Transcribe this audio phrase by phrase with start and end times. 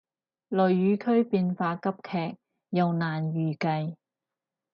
[0.47, 2.35] 雷雨區變化急劇
[2.71, 3.97] 又難預計